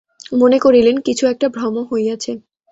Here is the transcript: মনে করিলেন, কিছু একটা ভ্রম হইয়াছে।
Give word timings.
মনে 0.39 0.57
করিলেন, 0.59 0.95
কিছু 0.99 1.23
একটা 1.27 1.47
ভ্রম 1.49 1.75
হইয়াছে। 1.91 2.31